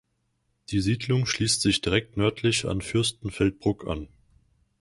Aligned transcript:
Die 0.69 0.81
Siedlung 0.81 1.27
schließt 1.27 1.61
sich 1.61 1.81
direkt 1.81 2.17
nördlich 2.17 2.65
an 2.65 2.81
Fürstenfeldbruck 2.81 3.85
an. 3.87 4.07